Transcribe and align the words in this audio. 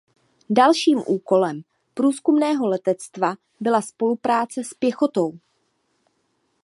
Dalším 0.49 0.99
úkolem 1.07 1.61
průzkumného 1.93 2.67
letectva 2.67 3.35
byla 3.59 3.81
spolupráce 3.81 4.63
s 4.63 4.73
pěchotou. 4.73 5.31